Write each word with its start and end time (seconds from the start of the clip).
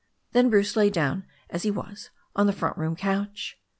Then 0.31 0.49
Bruce 0.49 0.75
lay 0.75 0.89
down 0.89 1.27
as 1.51 1.61
he 1.61 1.69
was 1.69 2.09
on 2.35 2.47
the 2.47 2.53
front 2.53 2.75
room 2.75 2.95
couch. 2.95 3.59